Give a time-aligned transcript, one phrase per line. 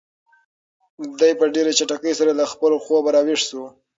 [1.19, 3.63] دی په ډېرې چټکۍ سره له خپل خوبه را ویښ شو.